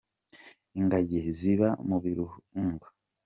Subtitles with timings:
[0.79, 2.87] ingagi ziba mu birunga